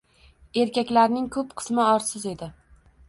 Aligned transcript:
Erkaklarining 0.61 1.27
koʻp 1.37 1.53
qismi 1.59 1.85
orsiz 1.85 2.27
edi. 2.33 2.49